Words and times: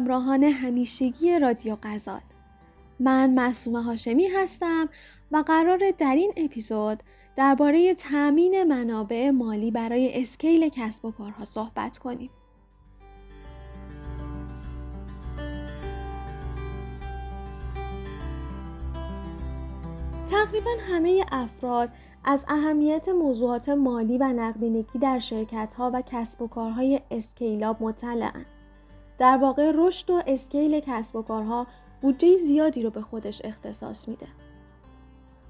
همراهان 0.00 0.44
همیشگی 0.44 1.38
رادیو 1.38 1.76
غزال 1.82 2.20
من 3.00 3.30
معصومه 3.30 3.82
هاشمی 3.82 4.26
هستم 4.26 4.88
و 5.32 5.36
قرار 5.46 5.80
در 5.98 6.14
این 6.14 6.32
اپیزود 6.36 7.02
درباره 7.36 7.94
تأمین 7.94 8.64
منابع 8.64 9.30
مالی 9.30 9.70
برای 9.70 10.22
اسکیل 10.22 10.68
کسب 10.68 11.04
و 11.04 11.10
کارها 11.10 11.44
صحبت 11.44 11.98
کنیم. 11.98 12.30
تقریبا 20.30 20.70
همه 20.90 21.24
افراد 21.32 21.90
از 22.24 22.44
اهمیت 22.48 23.08
موضوعات 23.08 23.68
مالی 23.68 24.18
و 24.18 24.24
نقدینگی 24.24 24.98
در 24.98 25.18
شرکت 25.18 25.74
ها 25.74 25.90
و 25.94 26.02
کسب 26.06 26.42
و 26.42 26.48
کارهای 26.48 27.00
اسکیلاب 27.10 27.82
مطلعن. 27.82 28.46
در 29.20 29.36
واقع 29.36 29.72
رشد 29.74 30.10
و 30.10 30.22
scale 30.26 30.80
کسب 30.80 31.16
و 31.16 31.22
کارها 31.22 31.66
بودجه 32.02 32.36
زیادی 32.36 32.82
رو 32.82 32.90
به 32.90 33.00
خودش 33.00 33.42
اختصاص 33.44 34.08
میده. 34.08 34.26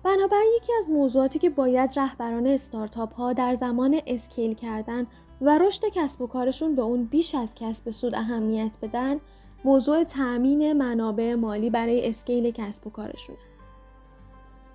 بنابراین 0.02 0.52
یکی 0.56 0.72
از 0.78 0.90
موضوعاتی 0.90 1.38
که 1.38 1.50
باید 1.50 1.98
رهبران 1.98 2.46
استارتاپ 2.46 3.14
ها 3.14 3.32
در 3.32 3.54
زمان 3.54 4.00
scale 4.06 4.54
کردن 4.54 5.06
و 5.40 5.58
رشد 5.58 5.82
کسب 5.94 6.22
و 6.22 6.26
کارشون 6.26 6.74
به 6.74 6.82
اون 6.82 7.04
بیش 7.04 7.34
از 7.34 7.54
کسب 7.54 7.90
سود 7.90 8.14
اهمیت 8.14 8.76
بدن 8.82 9.20
موضوع 9.64 10.04
تأمین 10.04 10.72
منابع 10.72 11.34
مالی 11.34 11.70
برای 11.70 12.08
scale 12.08 12.50
کسب 12.50 12.86
و 12.86 12.90
کارشونه. 12.90 13.38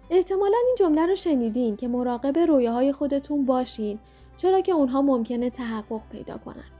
احتمالا 0.09 0.57
این 0.65 0.75
جمله 0.79 1.05
رو 1.05 1.15
شنیدین 1.15 1.75
که 1.75 1.87
مراقب 1.87 2.37
رویاهای 2.37 2.91
خودتون 2.91 3.45
باشین 3.45 3.99
چرا 4.37 4.61
که 4.61 4.71
اونها 4.71 5.01
ممکنه 5.01 5.49
تحقق 5.49 6.01
پیدا 6.11 6.37
کنن. 6.37 6.74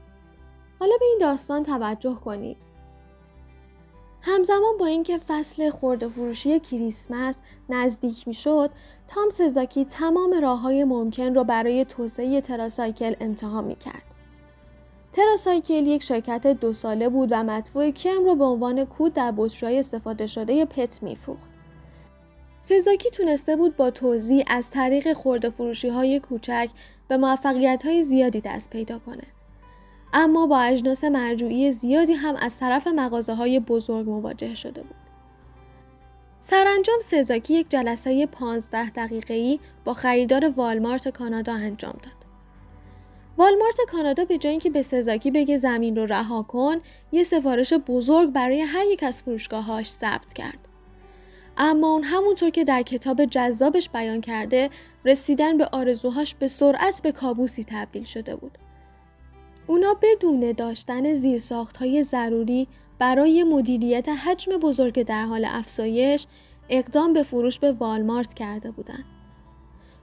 حالا 0.80 0.96
به 1.00 1.04
این 1.04 1.18
داستان 1.20 1.62
توجه 1.62 2.14
کنید. 2.14 2.56
همزمان 4.22 4.76
با 4.78 4.86
اینکه 4.86 5.18
فصل 5.18 5.70
خورده 5.70 6.08
فروشی 6.08 6.60
کریسمس 6.60 7.36
نزدیک 7.68 8.28
می 8.28 8.34
شد، 8.34 8.70
تام 9.08 9.30
سزاکی 9.30 9.84
تمام 9.84 10.34
راه 10.42 10.60
های 10.60 10.84
ممکن 10.84 11.34
رو 11.34 11.44
برای 11.44 11.84
توسعه 11.84 12.40
تراسایکل 12.40 13.14
امتحان 13.20 13.64
می 13.64 13.76
کرد. 13.76 14.02
تراسایکل 15.12 15.86
یک 15.86 16.02
شرکت 16.02 16.46
دو 16.46 16.72
ساله 16.72 17.08
بود 17.08 17.28
و 17.32 17.44
مطبوع 17.44 17.90
کم 17.90 18.24
رو 18.24 18.34
به 18.34 18.44
عنوان 18.44 18.84
کود 18.84 19.14
در 19.14 19.32
بطری 19.36 19.78
استفاده 19.78 20.26
شده 20.26 20.64
پت 20.64 21.02
میفروخت. 21.02 21.48
سزاکی 22.60 23.10
تونسته 23.10 23.56
بود 23.56 23.76
با 23.76 23.90
توضیح 23.90 24.44
از 24.46 24.70
طریق 24.70 25.12
خورده 25.12 25.50
فروشی 25.50 25.88
های 25.88 26.20
کوچک 26.20 26.70
به 27.08 27.16
موفقیت 27.16 27.82
های 27.84 28.02
زیادی 28.02 28.40
دست 28.40 28.70
پیدا 28.70 28.98
کنه. 28.98 29.24
اما 30.18 30.46
با 30.46 30.60
اجناس 30.60 31.04
مرجوعی 31.04 31.72
زیادی 31.72 32.12
هم 32.12 32.36
از 32.36 32.58
طرف 32.58 32.86
مغازه 32.86 33.34
های 33.34 33.60
بزرگ 33.60 34.08
مواجه 34.08 34.54
شده 34.54 34.82
بود. 34.82 34.96
سرانجام 36.40 37.00
سزاکی 37.00 37.54
یک 37.54 37.70
جلسه 37.70 38.26
15 38.26 38.90
دقیقه‌ای 38.90 39.60
با 39.84 39.94
خریدار 39.94 40.48
والمارت 40.48 41.08
کانادا 41.08 41.52
انجام 41.52 41.92
داد. 41.92 42.26
والمارت 43.38 43.76
کانادا 43.88 44.24
به 44.24 44.38
جای 44.38 44.50
اینکه 44.50 44.70
به 44.70 44.82
سزاکی 44.82 45.30
بگه 45.30 45.56
زمین 45.56 45.96
رو 45.96 46.06
رها 46.06 46.42
کن، 46.42 46.76
یه 47.12 47.24
سفارش 47.24 47.72
بزرگ 47.72 48.30
برای 48.30 48.60
هر 48.60 48.84
یک 48.84 49.02
از 49.02 49.22
فروشگاهاش 49.22 49.88
ثبت 49.88 50.34
کرد. 50.34 50.68
اما 51.56 51.92
اون 51.92 52.04
همونطور 52.04 52.50
که 52.50 52.64
در 52.64 52.82
کتاب 52.82 53.24
جذابش 53.24 53.90
بیان 53.90 54.20
کرده 54.20 54.70
رسیدن 55.04 55.56
به 55.56 55.68
آرزوهاش 55.72 56.34
به 56.34 56.48
سرعت 56.48 57.02
به 57.02 57.12
کابوسی 57.12 57.64
تبدیل 57.64 58.04
شده 58.04 58.36
بود. 58.36 58.58
اونا 59.66 59.96
بدون 60.02 60.52
داشتن 60.52 61.14
زیرساخت 61.14 61.76
های 61.76 62.02
ضروری 62.02 62.68
برای 62.98 63.44
مدیریت 63.44 64.08
حجم 64.08 64.56
بزرگ 64.56 65.02
در 65.02 65.24
حال 65.24 65.44
افزایش 65.48 66.26
اقدام 66.68 67.12
به 67.12 67.22
فروش 67.22 67.58
به 67.58 67.72
والمارت 67.72 68.34
کرده 68.34 68.70
بودند. 68.70 69.04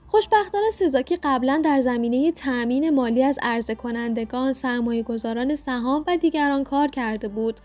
خوشبختانه 0.06 0.70
سزاکی 0.70 1.16
قبلا 1.22 1.60
در 1.64 1.80
زمینه 1.80 2.32
تأمین 2.32 2.90
مالی 2.90 3.22
از 3.22 3.38
عرضه 3.42 3.74
کنندگان، 3.74 4.52
سرمایه 4.52 5.02
گذاران 5.02 5.56
سهام 5.56 6.04
و 6.06 6.16
دیگران 6.16 6.64
کار 6.64 6.88
کرده 6.88 7.28
بود 7.28 7.60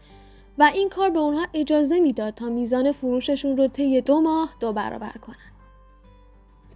و 0.57 0.71
این 0.73 0.89
کار 0.89 1.09
به 1.09 1.19
اونها 1.19 1.45
اجازه 1.53 1.99
می‌داد 1.99 2.33
تا 2.33 2.49
میزان 2.49 2.91
فروششون 2.91 3.57
رو 3.57 3.67
طی 3.67 4.01
دو 4.01 4.21
ماه 4.21 4.55
دو 4.59 4.73
برابر 4.73 5.11
کنن. 5.21 5.35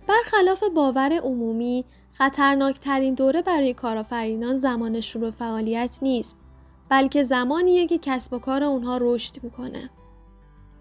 برخلاف 0.07 0.63
باور 0.63 1.13
عمومی 1.13 1.85
خطرناکترین 2.13 3.13
دوره 3.13 3.41
برای 3.41 3.73
کارآفرینان 3.73 4.59
زمان 4.59 4.99
شروع 4.99 5.31
فعالیت 5.31 5.99
نیست 6.01 6.37
بلکه 6.89 7.23
زمانیه 7.23 7.87
که 7.87 7.97
کسب 7.97 8.33
و 8.33 8.39
کار 8.39 8.63
اونها 8.63 8.97
رشد 9.01 9.43
می‌کنه. 9.43 9.89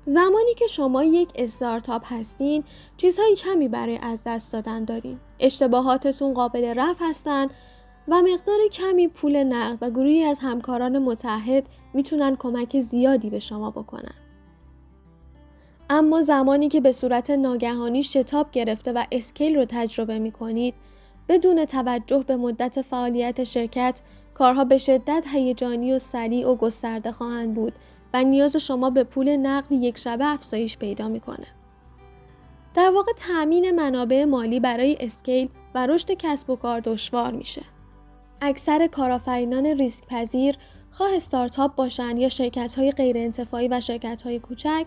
زمانی 0.06 0.54
که 0.54 0.66
شما 0.66 1.04
یک 1.04 1.28
استارتاپ 1.34 2.12
هستین 2.12 2.64
چیزهای 2.96 3.36
کمی 3.36 3.68
برای 3.68 3.98
از 4.02 4.22
دست 4.26 4.52
دادن 4.52 4.84
دارین. 4.84 5.20
اشتباهاتتون 5.40 6.34
قابل 6.34 6.74
رفع 6.76 7.04
هستن 7.04 7.46
و 8.08 8.22
مقدار 8.22 8.58
کمی 8.72 9.08
پول 9.08 9.44
نقد 9.44 9.78
و 9.80 9.90
گروهی 9.90 10.24
از 10.24 10.38
همکاران 10.38 10.98
متحد 10.98 11.64
می‌تونن 11.94 12.36
کمک 12.36 12.80
زیادی 12.80 13.30
به 13.30 13.38
شما 13.38 13.70
بکنن. 13.70 14.14
اما 15.90 16.22
زمانی 16.22 16.68
که 16.68 16.80
به 16.80 16.92
صورت 16.92 17.30
ناگهانی 17.30 18.02
شتاب 18.02 18.50
گرفته 18.50 18.92
و 18.92 19.04
اسکیل 19.12 19.56
رو 19.56 19.64
تجربه 19.68 20.18
می 20.18 20.32
کنید 20.32 20.74
بدون 21.32 21.64
توجه 21.64 22.24
به 22.26 22.36
مدت 22.36 22.82
فعالیت 22.82 23.44
شرکت 23.44 24.00
کارها 24.34 24.64
به 24.64 24.78
شدت 24.78 25.24
هیجانی 25.32 25.92
و 25.92 25.98
سریع 25.98 26.48
و 26.48 26.56
گسترده 26.56 27.12
خواهند 27.12 27.54
بود 27.54 27.72
و 28.14 28.24
نیاز 28.24 28.56
شما 28.56 28.90
به 28.90 29.04
پول 29.04 29.36
نقد 29.36 29.72
یک 29.72 29.98
شبه 29.98 30.26
افزایش 30.26 30.78
پیدا 30.78 31.08
می‌کنه. 31.08 31.46
در 32.74 32.90
واقع 32.90 33.12
تأمین 33.16 33.70
منابع 33.70 34.24
مالی 34.24 34.60
برای 34.60 34.96
اسکیل 35.00 35.48
و 35.74 35.86
رشد 35.86 36.12
کسب 36.12 36.50
و 36.50 36.56
کار 36.56 36.80
دشوار 36.80 37.32
میشه. 37.32 37.62
اکثر 38.40 38.86
کارآفرینان 38.86 39.66
ریسک 39.66 40.06
پذیر 40.06 40.56
خواه 40.90 41.14
استارتاپ 41.14 41.74
باشند 41.74 42.18
یا 42.18 42.28
شرکت 42.28 42.74
های 42.74 42.92
غیر 42.92 43.18
انتفاعی 43.18 43.68
و 43.68 43.80
شرکت 43.80 44.22
های 44.22 44.38
کوچک 44.38 44.86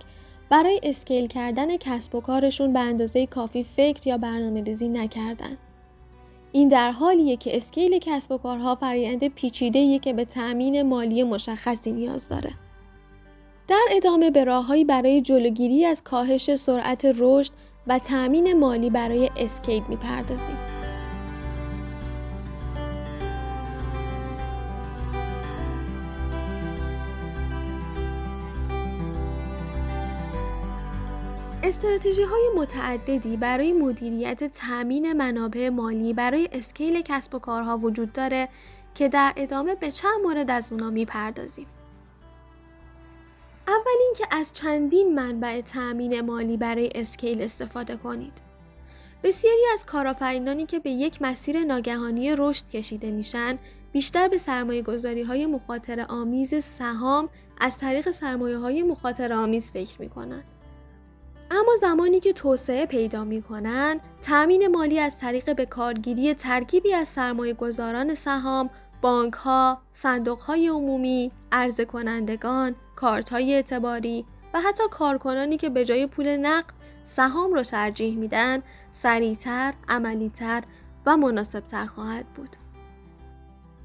برای 0.50 0.80
scale 0.84 1.28
کردن 1.28 1.78
کسب 1.78 2.16
و 2.16 2.22
کارشون 2.22 2.74
به 2.74 2.80
اندازه 2.80 3.26
کافی 3.26 3.64
فکر 3.64 4.08
یا 4.08 4.18
برنامه 4.18 4.64
ریزی 4.64 4.88
نکردن. 4.88 5.58
این 6.56 6.68
در 6.68 6.92
حالیه 6.92 7.38
که 7.38 7.58
scale 7.58 8.00
کسب 8.00 8.32
و 8.32 8.38
کارها 8.38 8.76
فرایند 8.76 9.28
پیچیده 9.28 10.00
که 10.00 10.14
به 10.14 10.26
تأمین 10.26 10.82
مالی 10.82 11.24
مشخصی 11.24 11.92
نیاز 11.92 12.30
داره. 12.30 12.52
در 13.68 13.86
ادامه 13.92 14.32
به 14.32 14.44
راههایی 14.44 14.86
برای 14.86 15.22
جلوگیری 15.22 15.86
از 15.86 16.04
کاهش 16.04 16.56
سرعت 16.56 17.06
رشد 17.20 17.52
و 17.88 18.00
تأمین 18.00 18.60
مالی 18.60 18.90
برای 18.90 19.30
اسکیل 19.38 19.84
می‌پردازیم. 19.90 20.75
استراتژی 31.76 32.24
های 32.24 32.50
متعددی 32.56 33.38
برای 33.38 33.74
مدیریت 33.74 34.44
تأمین 34.44 35.14
منابع 35.14 35.70
مالی 35.70 36.14
برای 36.14 36.50
اسکیل 36.52 37.02
کسب 37.02 37.36
و 37.36 37.40
کارها 37.40 37.78
وجود 37.78 38.14
داره 38.14 38.50
که 38.94 39.10
در 39.10 39.34
ادامه 39.36 39.76
به 39.76 39.92
چند 39.92 40.22
مورد 40.24 40.52
از 40.52 40.72
اونا 40.72 40.90
می‌پردازیم. 40.90 41.68
اول 43.68 43.98
اینکه 44.06 44.26
از 44.32 44.54
چندین 44.54 45.16
منبع 45.16 45.62
تأمین 45.62 46.22
مالی 46.22 46.58
برای 46.58 46.90
اسکیل 46.96 47.42
استفاده 47.42 47.98
کنید. 47.98 48.34
بسیاری 49.24 49.66
از 49.74 49.86
کارآفرینانی 49.86 50.66
که 50.66 50.80
به 50.80 50.90
یک 50.90 51.22
مسیر 51.22 51.64
ناگهانی 51.64 52.36
رشد 52.38 52.68
کشیده 52.68 53.12
میشن 53.12 53.60
بیشتر 53.92 54.28
به 54.28 54.38
سرمایه 54.38 54.82
گذاری 54.82 55.24
های 55.24 55.46
مخاطر 55.46 56.06
آمیز 56.10 56.64
سهام 56.64 57.30
از 57.58 57.78
طریق 57.78 58.12
سرمایه 58.12 58.58
های 58.58 58.84
مخاطر 58.84 59.34
آمیز 59.34 59.72
فکر 59.72 60.02
می 60.02 60.10
اما 61.52 61.76
زمانی 61.82 62.20
که 62.20 62.34
توسعه 62.34 62.86
پیدا 62.86 63.24
می 63.24 63.42
کنند، 63.42 64.00
تأمین 64.22 64.68
مالی 64.68 65.00
از 65.00 65.18
طریق 65.18 65.56
به 65.56 65.66
کارگیری 65.66 66.34
ترکیبی 66.34 66.94
از 66.94 67.08
سرمایه 67.08 67.54
گذاران 67.54 68.16
سهام، 68.16 68.70
بانک 69.02 69.34
ها، 69.34 69.82
صندوق 69.94 70.40
های 70.40 70.68
عمومی، 70.68 71.32
عرضه 71.52 71.86
کنندگان، 71.86 72.76
کارت 72.96 73.30
های 73.30 73.54
اعتباری 73.54 74.26
و 74.54 74.62
حتی 74.62 74.84
کارکنانی 74.92 75.58
که 75.58 75.70
به 75.70 75.86
جای 75.86 76.08
پول 76.08 76.28
نقد 76.28 76.74
سهام 77.04 77.54
را 77.54 77.64
ترجیح 77.64 78.18
میدن، 78.18 78.64
سریعتر، 78.92 79.74
عملیتر 79.88 80.64
و 81.06 81.18
مناسبتر 81.18 81.86
خواهد 81.86 82.26
بود. 82.26 82.56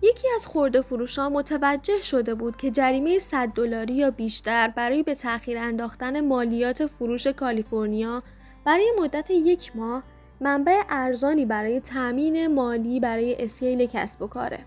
یکی 0.02 0.28
از 0.34 0.46
خورده 0.46 0.80
فروشان 0.80 1.32
متوجه 1.32 2.00
شده 2.00 2.34
بود 2.34 2.56
که 2.56 2.70
جریمه 2.70 3.18
100 3.18 3.48
دلاری 3.48 3.94
یا 3.94 4.10
بیشتر 4.10 4.68
برای 4.68 5.02
به 5.02 5.14
تأخیر 5.14 5.58
انداختن 5.58 6.20
مالیات 6.20 6.86
فروش 6.86 7.26
کالیفرنیا 7.26 8.22
برای 8.64 8.92
مدت 9.00 9.30
یک 9.30 9.76
ماه 9.76 10.02
منبع 10.40 10.82
ارزانی 10.88 11.44
برای 11.44 11.80
تأمین 11.80 12.54
مالی 12.54 13.00
برای 13.00 13.44
scale 13.44 13.86
کسب 13.86 14.22
و 14.22 14.26
کاره. 14.26 14.58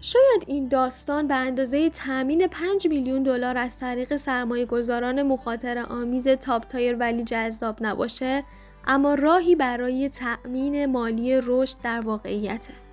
شاید 0.00 0.44
این 0.46 0.68
داستان 0.68 1.28
به 1.28 1.34
اندازه 1.34 1.90
تأمین 1.90 2.46
5 2.46 2.88
میلیون 2.88 3.22
دلار 3.22 3.58
از 3.58 3.78
طریق 3.78 4.16
سرمایه 4.16 4.66
گذاران 4.66 5.22
مخاطره 5.22 5.78
آمیز 5.78 6.28
top 6.28 6.68
tier 6.68 6.96
ولی 6.96 7.24
جذاب 7.24 7.76
نباشه 7.80 8.44
اما 8.86 9.14
راهی 9.14 9.54
برای 9.54 10.08
تأمین 10.08 10.86
مالی 10.86 11.40
رشد 11.42 11.76
در 11.82 12.00
واقعیته. 12.00 12.83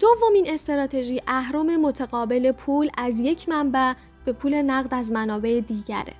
دومین 0.00 0.44
استراتژی 0.48 1.20
اهرام 1.26 1.76
متقابل 1.76 2.52
پول 2.52 2.90
از 2.96 3.20
یک 3.20 3.48
منبع 3.48 3.92
به 4.24 4.32
پول 4.32 4.62
نقد 4.62 4.94
از 4.94 5.12
منابع 5.12 5.60
دیگره. 5.60 6.14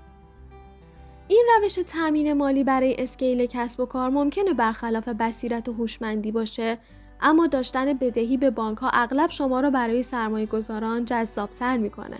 این 1.29 1.47
روش 1.59 1.75
تأمین 1.75 2.33
مالی 2.33 2.65
برای 2.65 2.97
اسکیل 2.99 3.47
کسب 3.47 3.81
و 3.81 3.87
کار 3.87 4.11
ممکنه 4.11 4.55
برخلاف 4.55 5.09
بصیرت 5.09 5.69
و 5.69 5.73
هوشمندی 5.73 6.33
باشه 6.33 6.79
اما 7.21 7.47
داشتن 7.47 7.93
بدهی 7.93 8.37
به 8.37 8.51
بانک 8.51 8.79
ها 8.79 8.91
اغلب 8.93 9.31
شما 9.31 9.61
را 9.61 9.71
برای 9.71 10.03
سرمایه 10.03 10.47
گذاران 10.47 11.05
جذابتر 11.05 11.77
می‌کنه. 11.77 12.19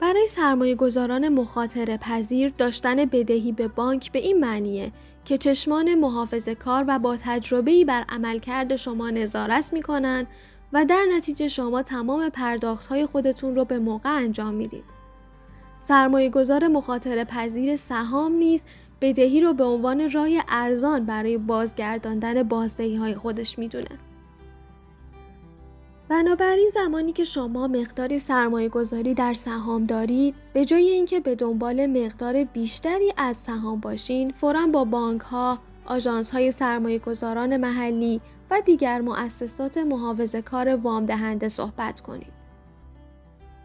برای 0.00 0.28
سرمایه 0.28 0.74
گذاران 0.74 1.28
مخاطره 1.28 1.96
پذیر 1.96 2.52
داشتن 2.58 3.04
بدهی 3.04 3.52
به 3.52 3.68
بانک 3.68 4.12
به 4.12 4.18
این 4.18 4.40
معنیه 4.40 4.92
که 5.30 5.38
چشمان 5.38 5.94
محافظ 5.94 6.48
کار 6.48 6.84
و 6.88 6.98
با 6.98 7.16
تجربه‌ای 7.16 7.84
بر 7.84 8.04
عملکرد 8.08 8.76
شما 8.76 9.10
نظارت 9.10 9.72
می‌کنن 9.72 10.26
و 10.72 10.84
در 10.84 11.04
نتیجه 11.16 11.48
شما 11.48 11.82
تمام 11.82 12.28
پرداخت 12.28 12.86
های 12.86 13.06
خودتون 13.06 13.54
رو 13.54 13.64
به 13.64 13.78
موقع 13.78 14.10
انجام 14.16 14.54
می‌دید. 14.54 14.84
سرمایه 15.80 16.30
گذار 16.30 16.68
مخاطره 16.68 17.24
پذیر 17.24 17.76
سهام 17.76 18.32
نیز 18.32 18.62
بدهی 19.00 19.40
رو 19.40 19.52
به 19.52 19.64
عنوان 19.64 20.10
راه 20.10 20.28
ارزان 20.48 21.06
برای 21.06 21.38
بازگرداندن 21.38 22.42
بازدهی 22.42 22.96
های 22.96 23.14
خودش 23.14 23.58
می‌دونه. 23.58 23.98
بنابراین 26.10 26.70
زمانی 26.74 27.12
که 27.12 27.24
شما 27.24 27.68
مقداری 27.68 28.18
سرمایه 28.18 28.68
گذاری 28.68 29.14
در 29.14 29.34
سهام 29.34 29.86
دارید 29.86 30.34
به 30.52 30.64
جای 30.64 30.88
اینکه 30.88 31.20
به 31.20 31.34
دنبال 31.34 31.86
مقدار 31.86 32.44
بیشتری 32.44 33.12
از 33.16 33.36
سهام 33.36 33.80
باشین 33.80 34.32
فورا 34.32 34.66
با 34.66 34.84
بانک 34.84 35.20
ها، 35.20 35.58
آژانس 35.86 36.30
های 36.30 36.50
سرمایه 36.50 36.98
گذاران 36.98 37.56
محلی 37.56 38.20
و 38.50 38.60
دیگر 38.60 39.00
مؤسسات 39.00 39.78
محافظه 39.78 40.42
کار 40.42 40.76
وام 40.76 41.06
دهنده 41.06 41.48
صحبت 41.48 42.00
کنید. 42.00 42.32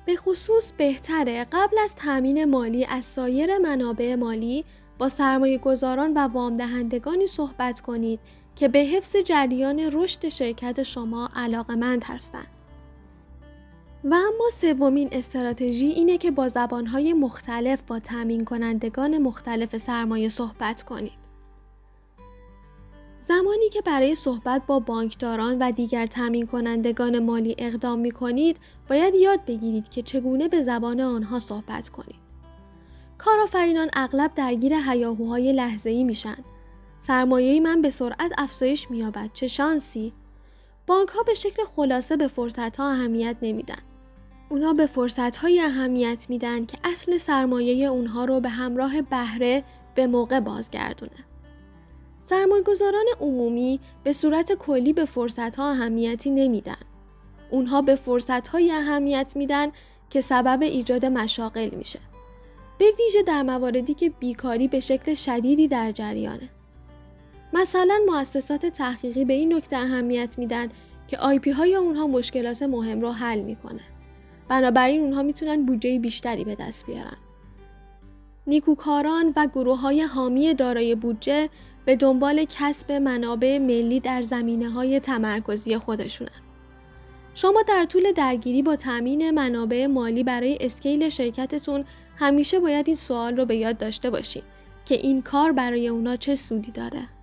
به 0.06 0.16
خصوص 0.16 0.72
بهتره 0.78 1.44
قبل 1.52 1.78
از 1.84 1.96
تأمین 1.96 2.46
مالی 2.46 2.86
از 2.86 3.06
سایر 3.06 3.58
منابع 3.58 4.16
مالی 4.16 4.66
با 4.98 5.10
سرمایه 5.10 5.58
گذاران 5.58 6.14
و 6.14 6.20
وام 6.20 6.58
دهندگانی 6.58 7.28
صحبت 7.28 7.82
کنید 7.82 8.20
که 8.56 8.68
به 8.68 8.80
حفظ 8.80 9.16
جریان 9.16 9.80
رشد 9.94 10.30
شرکت 10.30 10.84
شما 10.84 11.30
علاقمند 11.36 12.04
هستند. 12.04 12.48
و 14.04 14.14
اما 14.14 14.50
سومین 14.54 15.10
استراتژی 15.12 15.88
اینه 15.88 16.18
که 16.18 16.32
با 16.32 16.50
زبانهای 16.50 17.14
مختلف 17.14 17.82
با 17.88 18.00
تأمین 18.00 18.46
کنندگان 18.46 19.18
مختلف 19.18 19.78
سرمایه 19.78 20.30
صحبت 20.30 20.84
کنید. 20.84 21.26
زمانی 23.22 23.70
که 23.70 23.82
برای 23.82 24.16
صحبت 24.16 24.66
با 24.68 24.80
بانکداران 24.80 25.58
و 25.60 25.72
دیگر 25.72 26.06
تامین 26.06 26.48
کنندگان 26.48 27.20
مالی 27.20 27.56
اقدام 27.58 28.00
می 28.00 28.12
کنید، 28.12 28.58
باید 28.90 29.16
یاد 29.16 29.46
بگیرید 29.46 29.90
که 29.90 30.02
چگونه 30.02 30.48
به 30.48 30.62
زبان 30.62 31.02
آنها 31.02 31.40
صحبت 31.40 31.90
کنید. 31.90 32.26
کارآفرینان 33.18 33.90
اغلب 33.94 34.34
درگیر 34.36 34.74
هیاهوهای 34.74 35.54
لحظه‌ای 35.54 36.04
میشن. 36.04 36.38
سرمایه 37.00 37.60
من 37.60 37.82
به 37.82 37.90
سرعت 37.90 38.32
افزایش 38.38 38.92
مییابد. 38.92 39.30
چه 39.34 39.48
شانسی! 39.48 40.14
بانک 40.88 41.10
ها 41.10 41.24
به 41.24 41.34
شکل 41.34 41.64
خلاصه 41.76 42.18
به 42.18 42.28
فرصت 42.28 42.78
ها 42.78 42.92
اهمیت 42.92 43.36
نمیدن. 43.42 43.82
اونا 44.50 44.74
به 44.74 44.86
فرصت 44.86 45.38
های 45.38 45.62
اهمیت 45.62 46.26
میدن 46.30 46.66
که 46.66 46.78
اصل 46.84 47.18
سرمایه 47.18 47.88
اونها 47.88 48.26
رو 48.26 48.40
به 48.40 48.50
همراه 48.50 49.02
بهره 49.02 49.64
به 49.96 50.08
موقع 50.08 50.40
بازگردونه. 50.40 51.26
سرمایه‌گذاران 52.22 53.06
عمومی 53.20 53.80
به 54.04 54.14
صورت 54.14 54.54
کلی 54.54 54.94
به 54.94 55.06
فرصتها 55.06 55.70
اهمیتی 55.70 56.32
نمیدن. 56.32 56.78
اونها 57.52 57.82
به 57.82 57.96
فرصتهایی 57.96 58.72
اهمیت 58.72 59.34
میدن 59.36 59.72
که 60.10 60.22
سبب 60.22 60.62
ایجاد 60.62 61.06
مشاقل 61.06 61.70
میشه. 61.70 62.00
به 62.78 62.86
ویژه 63.00 63.24
در 63.24 63.44
مواردی 63.44 63.94
که 63.94 64.10
بیکاری 64.10 64.68
به 64.68 64.80
شکل 64.80 65.14
شدیدی 65.14 65.68
در 65.68 65.92
جریانه. 65.92 66.50
مثلا 67.56 68.00
مؤسسات 68.08 68.66
تحقیقی 68.66 69.26
به 69.26 69.34
این 69.34 69.54
نکته 69.54 69.78
اهمیت 69.78 70.36
میدن 70.38 70.70
که 71.08 71.18
آیپی 71.18 71.52
های 71.52 71.76
اونها 71.76 72.08
مشکلات 72.08 72.64
مهم 72.64 73.02
رو 73.02 73.12
حل 73.12 73.42
می‌کنه. 73.42 73.82
بنابراین 74.50 75.02
اونها 75.02 75.24
می‌تونن 75.24 75.66
بودجه 75.66 76.00
بیشتری 76.00 76.44
به 76.44 76.56
دست 76.56 76.86
بیارن. 76.86 77.18
نیکوکاران 78.48 79.34
و 79.36 79.48
گروه 79.48 79.80
های 79.80 80.02
حامی 80.02 80.54
دارای 80.54 80.96
بودجه 80.96 81.50
به 81.86 81.96
دنبال 81.96 82.46
کسب 82.50 82.92
منابع 82.92 83.58
ملی 83.58 84.00
در 84.00 84.22
زمینه 84.22 84.70
های 84.70 85.00
تمرکزی 85.00 85.78
خودشونن. 85.78 86.42
شما 87.36 87.62
در 87.68 87.86
طول 87.86 88.12
درگیری 88.12 88.62
با 88.62 88.76
تأمین 88.76 89.32
منابع 89.32 89.86
مالی 89.86 90.24
برای 90.24 90.58
اسکیل 90.62 91.10
شرکتتون 91.10 91.86
همیشه 92.16 92.60
باید 92.60 92.88
این 92.88 92.96
سوال 92.96 93.38
رو 93.38 93.46
به 93.46 93.56
یاد 93.56 93.78
داشته 93.78 94.10
باشید 94.10 94.44
که 94.86 94.96
این 94.96 95.22
کار 95.22 95.52
برای 95.52 95.88
اونا 95.88 96.16
چه 96.16 96.36
سودی 96.36 96.72
داره. 96.72 97.15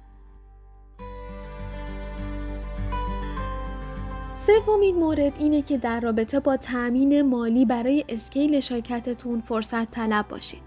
سومین 4.47 4.97
مورد 4.97 5.33
اینه 5.39 5.63
که 5.63 5.79
در 5.79 6.01
رابطه 6.01 6.41
با 6.41 6.57
تأمین 6.57 7.23
مالی 7.23 7.65
برای 7.65 8.05
اسکیل 8.09 8.61
شرکتتون 8.61 9.41
فرصت 9.41 9.91
طلب 9.91 10.29
باشید. 10.29 10.63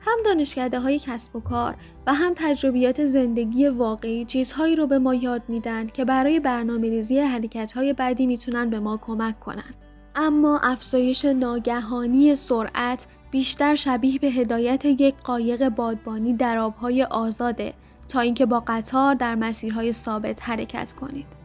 هم 0.00 0.18
دانشکده 0.24 0.80
های 0.80 0.98
کسب 0.98 1.36
و 1.36 1.40
کار 1.40 1.74
و 2.06 2.14
هم 2.14 2.32
تجربیات 2.36 3.06
زندگی 3.06 3.68
واقعی 3.68 4.24
چیزهایی 4.24 4.76
رو 4.76 4.86
به 4.86 4.98
ما 4.98 5.14
یاد 5.14 5.42
میدن 5.48 5.86
که 5.86 6.04
برای 6.04 6.40
برنامه 6.40 6.88
ریزی 6.88 7.18
حرکت 7.18 7.72
های 7.72 7.92
بعدی 7.92 8.26
می‌تونن 8.26 8.70
به 8.70 8.80
ما 8.80 8.96
کمک 8.96 9.40
کنن. 9.40 9.74
اما 10.14 10.60
افزایش 10.62 11.24
ناگهانی 11.24 12.36
سرعت 12.36 13.06
بیشتر 13.30 13.74
شبیه 13.74 14.18
به 14.18 14.28
هدایت 14.28 14.84
یک 14.84 15.14
قایق 15.24 15.68
بادبانی 15.68 16.34
در 16.34 16.58
آبهای 16.58 17.04
آزاده 17.04 17.74
تا 18.08 18.20
اینکه 18.20 18.46
با 18.46 18.62
قطار 18.66 19.14
در 19.14 19.34
مسیرهای 19.34 19.92
ثابت 19.92 20.48
حرکت 20.48 20.92
کنید. 20.92 21.39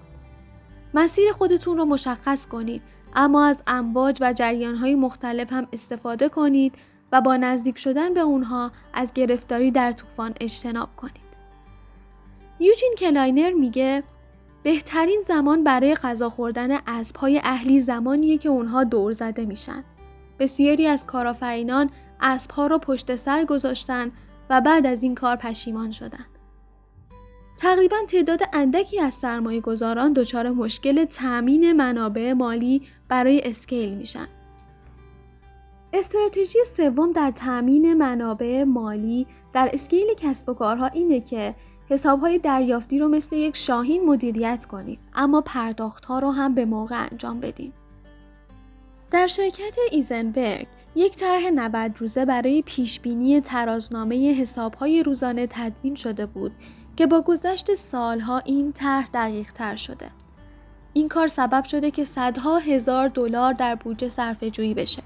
مسیر 0.95 1.31
خودتون 1.31 1.77
رو 1.77 1.85
مشخص 1.85 2.47
کنید 2.47 2.81
اما 3.15 3.45
از 3.45 3.63
امواج 3.67 4.17
و 4.21 4.33
جریانهای 4.33 4.95
مختلف 4.95 5.53
هم 5.53 5.67
استفاده 5.73 6.29
کنید 6.29 6.73
و 7.11 7.21
با 7.21 7.37
نزدیک 7.37 7.77
شدن 7.77 8.13
به 8.13 8.19
اونها 8.19 8.71
از 8.93 9.13
گرفتاری 9.13 9.71
در 9.71 9.91
طوفان 9.91 10.33
اجتناب 10.41 10.89
کنید. 10.97 11.25
یوجین 12.59 12.93
کلاینر 12.97 13.53
میگه 13.53 14.03
بهترین 14.63 15.21
زمان 15.25 15.63
برای 15.63 15.95
غذا 15.95 16.29
خوردن 16.29 16.77
اسبهای 16.87 17.41
اهلی 17.43 17.79
زمانیه 17.79 18.37
که 18.37 18.49
اونها 18.49 18.83
دور 18.83 19.11
زده 19.11 19.45
میشن. 19.45 19.83
بسیاری 20.39 20.87
از 20.87 21.05
کارآفرینان 21.05 21.89
اسبها 22.21 22.67
را 22.67 22.79
پشت 22.79 23.15
سر 23.15 23.45
گذاشتن 23.45 24.11
و 24.49 24.61
بعد 24.61 24.85
از 24.85 25.03
این 25.03 25.15
کار 25.15 25.35
پشیمان 25.35 25.91
شدن. 25.91 26.25
تقریبا 27.57 27.97
تعداد 28.07 28.39
اندکی 28.53 28.99
از 28.99 29.13
سرمایه 29.13 29.61
گذاران 29.61 30.13
دچار 30.13 30.49
مشکل 30.49 31.05
تأمین 31.05 31.73
منابع 31.73 32.33
مالی 32.33 32.81
برای 33.07 33.41
اسکیل 33.45 33.93
میشن. 33.93 34.27
استراتژی 35.93 36.59
سوم 36.77 37.11
در 37.11 37.31
تأمین 37.31 37.93
منابع 37.93 38.63
مالی 38.63 39.27
در 39.53 39.69
اسکیل 39.73 40.07
کسب 40.17 40.49
و 40.49 40.53
کارها 40.53 40.87
اینه 40.87 41.19
که 41.19 41.55
حسابهای 41.89 42.37
دریافتی 42.37 42.99
رو 42.99 43.07
مثل 43.07 43.35
یک 43.35 43.55
شاهین 43.55 44.05
مدیریت 44.05 44.65
کنید 44.65 44.99
اما 45.13 45.41
پرداختها 45.41 46.19
رو 46.19 46.31
هم 46.31 46.55
به 46.55 46.65
موقع 46.65 47.07
انجام 47.11 47.39
بدید. 47.39 47.73
در 49.11 49.27
شرکت 49.27 49.77
ایزنبرگ 49.91 50.67
یک 50.95 51.15
طرح 51.15 51.49
90 51.49 51.91
روزه 51.97 52.25
برای 52.25 52.61
پیشبینی 52.61 53.41
ترازنامه 53.41 54.33
حسابهای 54.33 55.03
روزانه 55.03 55.47
تدوین 55.49 55.95
شده 55.95 56.25
بود 56.25 56.51
که 56.97 57.07
با 57.07 57.21
گذشت 57.21 57.73
سالها 57.73 58.39
این 58.39 58.73
طرح 58.73 59.07
دقیق 59.13 59.51
تر 59.51 59.75
شده. 59.75 60.09
این 60.93 61.09
کار 61.09 61.27
سبب 61.27 61.63
شده 61.63 61.91
که 61.91 62.05
صدها 62.05 62.57
هزار 62.57 63.07
دلار 63.07 63.53
در 63.53 63.75
بودجه 63.75 64.09
صرفه 64.09 64.49
جویی 64.49 64.73
بشه. 64.73 65.03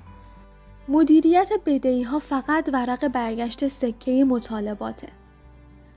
مدیریت 0.88 1.50
بدهی 1.66 2.04
ها 2.04 2.20
فقط 2.20 2.70
ورق 2.74 3.08
برگشت 3.08 3.68
سکه 3.68 4.24
مطالباته. 4.24 5.08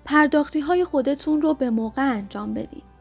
پرداختی 0.05 0.61
های 0.61 0.85
خودتون 0.85 1.43
رو 1.43 1.55
به 1.55 1.71
موقع 1.71 2.11
انجام 2.11 2.55
بدید. 2.55 2.93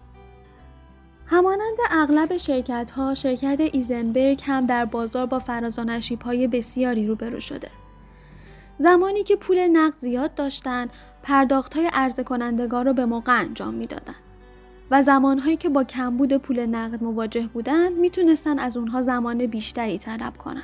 همانند 1.25 1.77
اغلب 1.91 2.37
شرکت 2.37 2.91
ها، 2.91 3.13
شرکت 3.13 3.59
ایزنبرگ 3.73 4.41
هم 4.45 4.65
در 4.65 4.85
بازار 4.85 5.25
با 5.25 5.39
فرازان 5.39 6.01
های 6.25 6.47
بسیاری 6.47 7.07
روبرو 7.07 7.39
شده. 7.39 7.69
زمانی 8.79 9.23
که 9.23 9.35
پول 9.35 9.67
نقد 9.67 9.97
زیاد 9.97 10.35
داشتن، 10.35 10.87
پرداخت 11.23 11.73
های 11.73 11.89
عرضه 11.93 12.23
کنندگار 12.23 12.85
رو 12.85 12.93
به 12.93 13.05
موقع 13.05 13.39
انجام 13.39 13.73
می‌دادن. 13.73 14.15
و 14.91 15.03
زمانهایی 15.03 15.57
که 15.57 15.69
با 15.69 15.83
کمبود 15.83 16.37
پول 16.37 16.65
نقد 16.65 17.03
مواجه 17.03 17.47
بودند 17.47 17.97
می‌تونستن 17.97 18.59
از 18.59 18.77
اونها 18.77 19.01
زمان 19.01 19.45
بیشتری 19.45 19.97
طلب 19.97 20.37
کنن. 20.37 20.63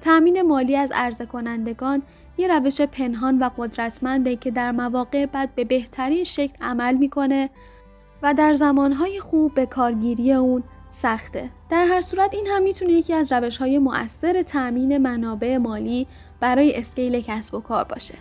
تأمین 0.00 0.42
مالی 0.42 0.76
از 0.76 0.92
عرضه 0.94 1.26
کنندگان 1.26 2.02
یه 2.38 2.48
روش 2.48 2.80
پنهان 2.80 3.38
و 3.38 3.50
قدرتمنده 3.58 4.36
که 4.36 4.50
در 4.50 4.72
مواقع 4.72 5.26
بعد 5.26 5.54
به 5.54 5.64
بهترین 5.64 6.24
شکل 6.24 6.64
عمل 6.64 6.94
می‌کنه 6.94 7.50
و 8.22 8.34
در 8.34 8.54
زمانهای 8.54 9.20
خوب 9.20 9.54
به 9.54 9.66
کارگیری 9.66 10.32
اون 10.32 10.62
سخته. 10.90 11.50
در 11.70 11.84
هر 11.84 12.00
صورت 12.00 12.34
این 12.34 12.46
هم 12.46 12.62
می‌تونه 12.62 12.92
یکی 12.92 13.12
از 13.14 13.32
روش 13.32 13.58
های 13.58 13.78
مؤثر 13.78 14.42
تأمین 14.42 14.98
منابع 14.98 15.56
مالی 15.56 16.06
برای 16.40 16.76
اسکیل 16.76 17.20
کسب 17.20 17.54
و 17.54 17.60
کار 17.60 17.84
باشه. 17.84 18.14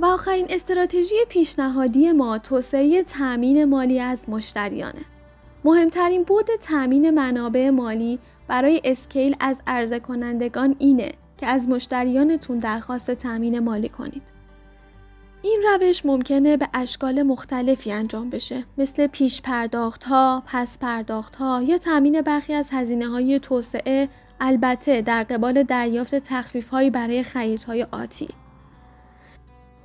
و 0.00 0.04
آخرین 0.04 0.46
استراتژی 0.50 1.14
پیشنهادی 1.28 2.12
ما 2.12 2.38
توسعه 2.38 3.02
تأمین 3.02 3.64
مالی 3.64 4.00
از 4.00 4.28
مشتریانه. 4.28 5.04
مهمترین 5.64 6.22
بود 6.22 6.46
تأمین 6.60 7.10
منابع 7.10 7.70
مالی 7.70 8.18
برای 8.48 8.80
اسکیل 8.84 9.36
از 9.40 9.60
عرضه 9.66 10.00
کنندگان 10.00 10.76
اینه 10.78 11.12
که 11.36 11.46
از 11.46 11.68
مشتریانتون 11.68 12.58
درخواست 12.58 13.10
تأمین 13.10 13.58
مالی 13.58 13.88
کنید. 13.88 14.22
این 15.42 15.62
روش 15.68 16.06
ممکنه 16.06 16.56
به 16.56 16.68
اشکال 16.74 17.22
مختلفی 17.22 17.92
انجام 17.92 18.30
بشه 18.30 18.64
مثل 18.78 19.06
پیش 19.06 19.42
پرداخت 19.42 20.04
ها، 20.04 20.42
پس 20.46 20.78
پرداخت 20.78 21.36
ها 21.36 21.62
یا 21.62 21.78
تأمین 21.78 22.22
برخی 22.22 22.54
از 22.54 22.68
هزینه 22.72 23.06
های 23.06 23.38
توسعه 23.38 24.08
البته 24.40 25.02
در 25.02 25.22
قبال 25.22 25.62
دریافت 25.62 26.14
تخفیف 26.14 26.68
هایی 26.68 26.90
برای 26.90 27.22
خریدهای 27.22 27.86
آتی. 27.92 28.28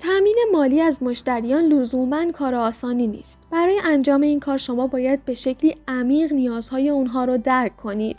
تأمین 0.03 0.35
مالی 0.53 0.81
از 0.81 1.03
مشتریان 1.03 1.63
لزوما 1.63 2.31
کار 2.31 2.55
آسانی 2.55 3.07
نیست. 3.07 3.39
برای 3.51 3.81
انجام 3.85 4.21
این 4.21 4.39
کار 4.39 4.57
شما 4.57 4.87
باید 4.87 5.25
به 5.25 5.33
شکلی 5.33 5.77
عمیق 5.87 6.33
نیازهای 6.33 6.89
اونها 6.89 7.25
رو 7.25 7.37
درک 7.37 7.77
کنید 7.77 8.17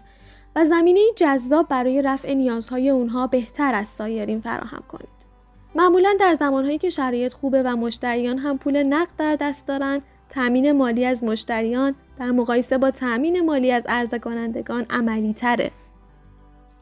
و 0.56 0.64
زمینه 0.64 1.00
جذاب 1.16 1.68
برای 1.68 2.02
رفع 2.02 2.34
نیازهای 2.34 2.90
اونها 2.90 3.26
بهتر 3.26 3.74
از 3.74 3.88
سایرین 3.88 4.40
فراهم 4.40 4.82
کنید. 4.88 5.08
معمولا 5.74 6.14
در 6.20 6.34
زمانهایی 6.34 6.78
که 6.78 6.90
شرایط 6.90 7.32
خوبه 7.32 7.62
و 7.62 7.76
مشتریان 7.76 8.38
هم 8.38 8.58
پول 8.58 8.82
نقد 8.82 9.12
در 9.18 9.36
دست 9.40 9.66
دارن، 9.66 10.02
تأمین 10.28 10.72
مالی 10.72 11.04
از 11.04 11.24
مشتریان 11.24 11.94
در 12.18 12.30
مقایسه 12.30 12.78
با 12.78 12.90
تأمین 12.90 13.44
مالی 13.46 13.72
از 13.72 13.86
عرضه 13.88 14.18
کنندگان 14.18 14.86
عملی 14.90 15.34
تره. 15.34 15.70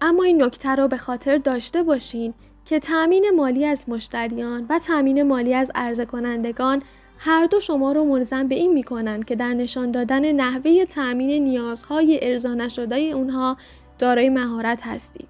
اما 0.01 0.23
این 0.23 0.43
نکته 0.43 0.69
رو 0.69 0.89
به 0.89 0.97
خاطر 0.97 1.39
داشته 1.39 1.83
باشین 1.83 2.35
که 2.65 2.79
تأمین 2.79 3.31
مالی 3.37 3.65
از 3.65 3.89
مشتریان 3.89 4.67
و 4.71 4.79
تأمین 4.79 5.23
مالی 5.23 5.55
از 5.55 5.71
عرضه 5.75 6.05
کنندگان 6.05 6.83
هر 7.19 7.47
دو 7.47 7.61
شما 7.61 7.93
رو 7.93 8.05
ملزم 8.05 8.49
به 8.49 8.55
این 8.55 8.73
می‌کنن 8.73 9.23
که 9.23 9.37
در 9.37 9.55
نشان 9.55 9.91
دادن 9.91 10.33
نحوه 10.33 10.85
تأمین 10.85 11.45
نیازهای 11.45 12.19
ارضا 12.23 12.55
نشده 12.55 12.97
اونها 12.97 13.57
دارای 13.99 14.29
مهارت 14.29 14.87
هستید. 14.87 15.29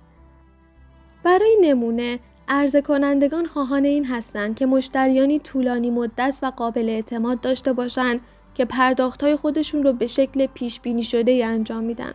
برای 1.22 1.56
نمونه 1.60 2.18
عرضه 2.48 2.80
کنندگان 2.82 3.46
خواهان 3.46 3.84
این 3.84 4.04
هستند 4.04 4.56
که 4.56 4.66
مشتریانی 4.66 5.38
طولانی 5.38 5.90
مدت 5.90 6.38
و 6.42 6.46
قابل 6.46 6.88
اعتماد 6.88 7.40
داشته 7.40 7.72
باشند 7.72 8.20
که 8.54 8.64
پرداختهای 8.64 9.36
خودشون 9.36 9.82
رو 9.82 9.92
به 9.92 10.06
شکل 10.06 10.46
پیش 10.46 10.80
بینی 10.80 11.02
شده 11.02 11.46
انجام 11.46 11.84
میدن. 11.84 12.12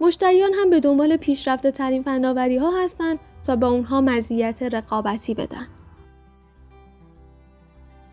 مشتریان 0.00 0.52
هم 0.54 0.70
به 0.70 0.80
دنبال 0.80 1.16
پیشرفته 1.16 1.70
ترین 1.70 2.02
فناوری 2.02 2.56
ها 2.56 2.84
هستند 2.84 3.18
تا 3.46 3.56
به 3.56 3.66
اونها 3.66 4.00
مزیت 4.00 4.62
رقابتی 4.62 5.34
بدن. 5.34 5.66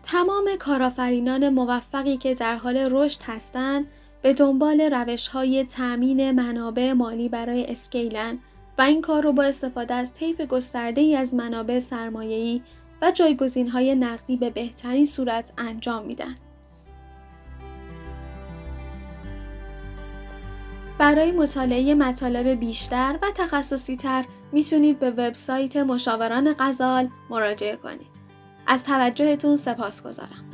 تمام 0.02 0.44
کارآفرینان 0.58 1.48
موفقی 1.48 2.16
که 2.16 2.34
در 2.34 2.56
حال 2.56 2.76
رشد 2.76 3.20
هستند 3.22 3.86
به 4.22 4.32
دنبال 4.34 4.80
روش 4.80 5.28
های 5.28 5.64
تأمین 5.64 6.30
منابع 6.30 6.92
مالی 6.92 7.28
برای 7.28 7.66
اسکیلن 7.66 8.38
و 8.78 8.82
این 8.82 9.00
کار 9.00 9.22
رو 9.22 9.32
با 9.32 9.42
استفاده 9.42 9.94
از 9.94 10.14
طیف 10.14 10.40
گسترده 10.40 11.00
ای 11.00 11.16
از 11.16 11.34
منابع 11.34 11.78
سرمایه‌ای 11.78 12.62
و 13.02 13.10
جایگزین 13.10 13.68
های 13.68 13.94
نقدی 13.94 14.36
به 14.36 14.50
بهترین 14.50 15.04
صورت 15.04 15.52
انجام 15.58 16.04
میدن. 16.06 16.36
برای 20.98 21.32
مطالعه 21.32 21.94
مطالب 21.94 22.48
بیشتر 22.48 23.18
و 23.22 23.26
تخصصی 23.34 23.96
تر 23.96 24.24
می‌تونید 24.52 24.98
به 24.98 25.10
وبسایت 25.10 25.76
مشاوران 25.76 26.54
غزال 26.58 27.08
مراجعه 27.30 27.76
کنید. 27.76 28.20
از 28.66 28.84
توجهتون 28.84 29.56
سپاس 29.56 30.02
گذارم. 30.02 30.44